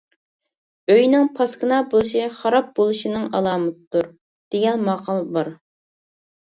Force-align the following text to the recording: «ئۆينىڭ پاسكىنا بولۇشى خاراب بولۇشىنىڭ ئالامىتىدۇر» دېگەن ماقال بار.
«ئۆينىڭ 0.93 1.29
پاسكىنا 1.39 1.83
بولۇشى 1.93 2.25
خاراب 2.39 2.73
بولۇشىنىڭ 2.81 3.31
ئالامىتىدۇر» 3.37 4.11
دېگەن 4.13 4.93
ماقال 4.93 5.27
بار. 5.41 5.57